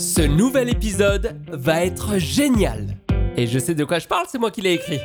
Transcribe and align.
Ce 0.00 0.22
nouvel 0.22 0.70
épisode 0.70 1.38
va 1.48 1.84
être 1.84 2.16
génial. 2.16 2.96
Et 3.36 3.46
je 3.46 3.58
sais 3.58 3.74
de 3.74 3.84
quoi 3.84 3.98
je 3.98 4.08
parle, 4.08 4.24
c'est 4.30 4.38
moi 4.38 4.50
qui 4.50 4.62
l'ai 4.62 4.72
écrit. 4.72 4.98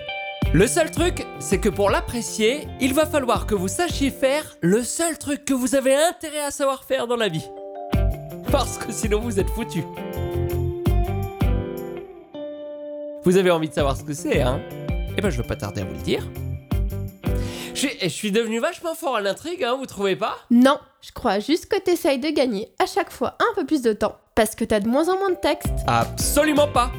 Le 0.53 0.67
seul 0.67 0.89
truc, 0.89 1.27
c'est 1.37 1.59
que 1.59 1.67
pour 1.67 1.89
l'apprécier, 1.89 2.65
il 2.79 2.93
va 2.93 3.05
falloir 3.05 3.45
que 3.45 3.55
vous 3.55 3.67
sachiez 3.67 4.09
faire 4.09 4.55
le 4.61 4.83
seul 4.83 5.17
truc 5.17 5.43
que 5.43 5.53
vous 5.53 5.75
avez 5.75 5.93
intérêt 5.93 6.39
à 6.39 6.49
savoir 6.49 6.85
faire 6.85 7.07
dans 7.07 7.17
la 7.17 7.27
vie. 7.27 7.43
Parce 8.49 8.77
que 8.77 8.93
sinon 8.93 9.19
vous 9.19 9.37
êtes 9.37 9.49
foutu. 9.49 9.83
Vous 13.25 13.35
avez 13.35 13.51
envie 13.51 13.67
de 13.67 13.73
savoir 13.73 13.97
ce 13.97 14.03
que 14.03 14.13
c'est, 14.13 14.41
hein? 14.41 14.61
Eh 15.17 15.21
ben 15.21 15.29
je 15.29 15.35
veux 15.41 15.47
pas 15.47 15.57
tarder 15.57 15.81
à 15.81 15.83
vous 15.83 15.95
le 15.95 16.03
dire. 16.03 16.25
Je 17.73 17.79
suis, 17.79 17.99
je 18.01 18.07
suis 18.07 18.31
devenu 18.31 18.59
vachement 18.59 18.95
fort 18.95 19.17
à 19.17 19.21
l'intrigue, 19.21 19.61
hein, 19.61 19.75
vous 19.77 19.87
trouvez 19.87 20.15
pas? 20.15 20.37
Non, 20.51 20.79
je 21.01 21.11
crois 21.11 21.39
juste 21.39 21.65
que 21.65 21.77
t'essayes 21.77 22.19
de 22.19 22.29
gagner 22.29 22.69
à 22.79 22.85
chaque 22.85 23.11
fois 23.11 23.35
un 23.41 23.53
peu 23.55 23.65
plus 23.65 23.81
de 23.81 23.91
temps. 23.91 24.15
Parce 24.35 24.53
que 24.53 24.65
t'as 24.65 24.81
de 24.81 24.87
moins 24.89 25.07
en 25.07 25.17
moins 25.17 25.29
de 25.29 25.37
texte. 25.37 25.71
Absolument 25.87 26.67
pas. 26.67 26.91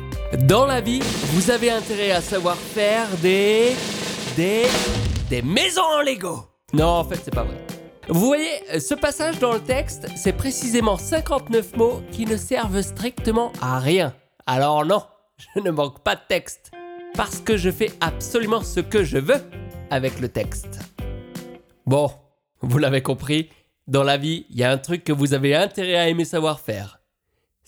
Dans 0.45 0.65
la 0.65 0.81
vie, 0.81 1.01
vous 1.35 1.51
avez 1.51 1.71
intérêt 1.71 2.11
à 2.13 2.23
savoir 2.23 2.57
faire 2.57 3.07
des. 3.21 3.77
des. 4.37 4.63
des 5.29 5.43
maisons 5.43 5.83
en 5.83 6.01
Lego. 6.01 6.47
Non, 6.73 6.87
en 6.87 7.05
fait, 7.05 7.21
c'est 7.23 7.35
pas 7.35 7.45
vrai. 7.45 7.59
Vous 8.09 8.25
voyez, 8.25 8.81
ce 8.81 8.95
passage 8.95 9.39
dans 9.39 9.53
le 9.53 9.61
texte, 9.61 10.07
c'est 10.17 10.33
précisément 10.33 10.97
59 10.97 11.77
mots 11.77 12.01
qui 12.11 12.25
ne 12.25 12.39
servent 12.39 12.81
strictement 12.81 13.53
à 13.61 13.81
rien. 13.81 14.15
Alors 14.47 14.87
non, 14.87 15.03
je 15.37 15.61
ne 15.61 15.71
manque 15.71 16.03
pas 16.03 16.15
de 16.15 16.23
texte. 16.27 16.71
Parce 17.17 17.41
que 17.41 17.59
je 17.59 17.71
fais 17.71 17.93
absolument 18.01 18.63
ce 18.63 18.81
que 18.81 19.05
je 19.05 19.19
veux 19.19 19.43
avec 19.91 20.21
le 20.21 20.31
texte. 20.31 20.79
Bon, 21.85 22.11
vous 22.63 22.79
l'avez 22.79 23.03
compris, 23.03 23.51
dans 23.87 24.05
la 24.05 24.17
vie, 24.17 24.47
il 24.49 24.57
y 24.57 24.65
a 24.65 24.71
un 24.71 24.79
truc 24.79 25.05
que 25.05 25.13
vous 25.13 25.35
avez 25.35 25.55
intérêt 25.55 25.97
à 25.97 26.09
aimer 26.09 26.25
savoir 26.25 26.61
faire. 26.61 26.96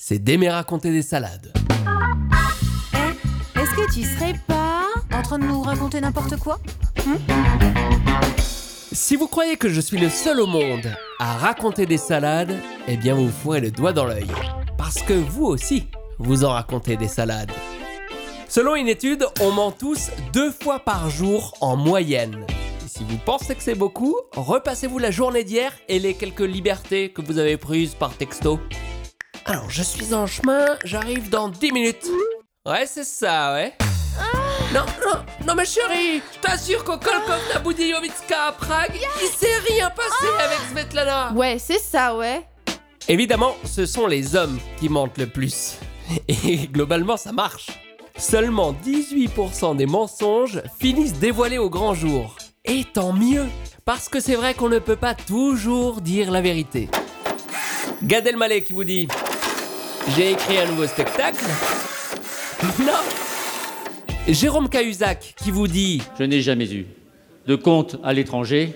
C'est 0.01 0.20
d'aimer 0.20 0.48
raconter 0.48 0.93
des 0.93 1.02
salades. 1.02 1.52
Est-ce 3.56 3.75
que 3.75 3.92
tu 3.92 4.05
serais 4.05 4.34
pas 4.47 4.84
en 5.12 5.23
train 5.23 5.41
de 5.41 5.45
nous 5.45 5.61
raconter 5.61 6.00
n'importe 6.00 6.36
quoi? 6.36 6.61
Si 8.92 9.17
vous 9.17 9.27
croyez 9.27 9.56
que 9.56 9.69
je 9.69 9.81
suis 9.81 9.98
le 9.98 10.08
seul 10.08 10.39
au 10.39 10.47
monde 10.47 10.86
à 11.19 11.36
raconter 11.36 11.84
des 11.84 11.98
salades, 11.98 12.55
eh 12.86 12.97
bien 12.97 13.17
vous 13.17 13.28
fourrez 13.28 13.61
le 13.61 13.73
doigt 13.73 13.92
dans 13.92 14.05
l'œil. 14.05 14.28
Parce 14.78 15.03
que 15.03 15.14
vous 15.14 15.47
aussi, 15.47 15.89
vous 16.19 16.45
en 16.45 16.51
racontez 16.51 16.97
des 16.97 17.08
salades. 17.08 17.51
Selon 18.48 18.77
une 18.77 18.89
étude, 18.89 19.27
on 19.41 19.51
ment 19.51 19.73
tous 19.73 20.12
deux 20.33 20.53
fois 20.53 20.78
par 20.78 21.11
jour 21.11 21.56
en 21.61 21.77
moyenne. 21.77 22.47
Et 22.51 22.89
si 22.89 23.03
vous 23.03 23.19
pensez 23.19 23.56
que 23.56 23.62
c'est 23.64 23.75
beaucoup, 23.75 24.14
repassez-vous 24.36 25.01
la 25.01 25.11
journée 25.11 25.42
d'hier 25.42 25.73
et 25.89 25.98
les 25.98 26.14
quelques 26.14 26.39
libertés 26.39 27.08
que 27.11 27.20
vous 27.20 27.39
avez 27.39 27.56
prises 27.56 27.97
par 27.97 28.14
texto. 28.17 28.61
Alors, 29.51 29.71
je 29.71 29.83
suis 29.83 30.13
en 30.13 30.27
chemin, 30.27 30.77
j'arrive 30.85 31.31
dans 31.31 31.49
10 31.49 31.73
minutes. 31.73 32.07
Ouais, 32.67 32.85
c'est 32.85 33.03
ça, 33.05 33.55
ouais. 33.55 33.73
Non, 34.75 34.85
non, 35.07 35.21
non, 35.47 35.55
ma 35.55 35.65
chérie, 35.65 36.21
je 36.35 36.39
t'assure 36.41 36.85
qu'au 36.85 36.99
Kolkovna 36.99 37.59
Budiovica 37.65 38.49
à 38.49 38.53
Prague, 38.53 38.93
il 38.95 39.29
s'est 39.29 39.59
rien 39.67 39.89
passé 39.89 40.27
avec 40.39 40.59
Svetlana. 40.71 41.33
Ouais, 41.35 41.57
c'est 41.59 41.79
ça, 41.79 42.15
ouais. 42.15 42.47
Évidemment, 43.09 43.57
ce 43.65 43.87
sont 43.87 44.07
les 44.07 44.37
hommes 44.37 44.59
qui 44.77 44.91
mentent 44.91 45.17
le 45.17 45.27
plus. 45.27 45.79
Et 46.29 46.67
globalement, 46.67 47.17
ça 47.17 47.33
marche. 47.33 47.69
Seulement 48.19 48.75
18% 48.75 49.79
des 49.79 49.87
mensonges 49.87 50.61
finissent 50.79 51.19
dévoilés 51.19 51.57
au 51.57 51.71
grand 51.71 51.95
jour. 51.95 52.37
Et 52.67 52.85
tant 52.85 53.15
mieux, 53.15 53.47
parce 53.87 54.11
que 54.11 54.21
c'est 54.21 54.37
vrai 54.37 54.53
qu'on 54.53 54.69
ne 54.69 54.79
peut 54.79 54.97
pas 54.97 55.15
toujours 55.15 56.03
dire 56.03 56.31
la 56.31 56.43
vérité. 56.43 56.91
Gad 58.03 58.27
Elmaleh 58.27 58.63
qui 58.63 58.75
vous 58.75 58.85
dit 58.85 59.09
J'ai 60.17 60.33
écrit 60.33 60.59
un 60.59 60.67
nouveau 60.67 60.87
spectacle. 60.87 61.45
Non 62.81 62.92
Jérôme 64.27 64.69
Cahuzac 64.69 65.34
qui 65.37 65.51
vous 65.51 65.69
dit 65.69 66.03
Je 66.19 66.25
n'ai 66.25 66.41
jamais 66.41 66.73
eu 66.73 66.87
de 67.47 67.55
compte 67.56 67.96
à 68.05 68.13
l'étranger, 68.13 68.74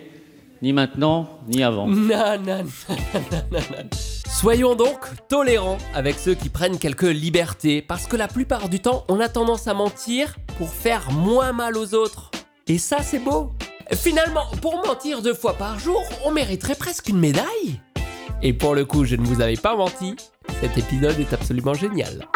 ni 0.63 0.73
maintenant, 0.73 1.29
ni 1.49 1.63
avant. 1.63 1.87
Non, 1.87 2.39
non, 2.39 2.39
non, 2.39 2.65
non, 2.89 3.43
non, 3.53 3.59
non. 3.71 3.89
Soyons 4.27 4.75
donc 4.75 4.99
tolérants 5.29 5.79
avec 5.95 6.19
ceux 6.19 6.35
qui 6.35 6.49
prennent 6.49 6.79
quelques 6.79 7.03
libertés, 7.03 7.83
parce 7.83 8.07
que 8.07 8.17
la 8.17 8.29
plupart 8.29 8.69
du 8.69 8.81
temps, 8.81 9.05
on 9.09 9.21
a 9.21 9.29
tendance 9.29 9.69
à 9.69 9.75
mentir 9.75 10.37
pour 10.59 10.71
faire 10.71 11.13
moins 11.13 11.53
mal 11.53 11.77
aux 11.77 11.95
autres. 11.95 12.31
Et 12.67 12.79
ça, 12.79 13.03
c'est 13.03 13.19
beau. 13.19 13.53
Finalement, 13.93 14.47
pour 14.63 14.77
mentir 14.87 15.21
deux 15.21 15.35
fois 15.35 15.55
par 15.55 15.79
jour, 15.79 16.03
on 16.25 16.31
mériterait 16.31 16.77
presque 16.77 17.09
une 17.09 17.19
médaille. 17.19 17.81
Et 18.43 18.53
pour 18.53 18.75
le 18.75 18.85
coup, 18.85 19.05
je 19.05 19.17
ne 19.17 19.25
vous 19.25 19.41
avais 19.41 19.57
pas 19.57 19.77
menti, 19.77 20.17
cet 20.63 20.79
épisode 20.79 21.19
est 21.19 21.33
absolument 21.33 21.75
génial. 21.75 22.29